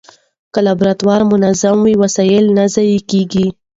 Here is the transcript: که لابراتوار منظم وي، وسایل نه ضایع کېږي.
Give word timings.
که 0.53 0.59
لابراتوار 0.65 1.21
منظم 1.31 1.77
وي، 1.85 1.93
وسایل 2.03 2.45
نه 2.57 2.65
ضایع 2.73 2.99
کېږي. 3.09 3.45